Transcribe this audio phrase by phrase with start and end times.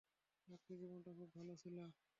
[0.47, 1.77] চাকরি জীবনটা খুব ভালো ছিল।